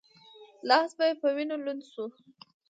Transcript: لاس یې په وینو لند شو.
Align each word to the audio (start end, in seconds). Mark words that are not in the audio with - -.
لاس 0.67 0.91
یې 1.07 1.11
په 1.21 1.27
وینو 1.35 1.55
لند 1.65 1.83
شو. 1.91 2.05